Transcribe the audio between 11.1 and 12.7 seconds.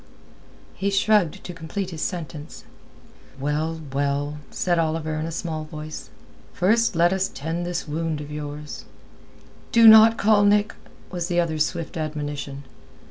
was the other's swift admonition.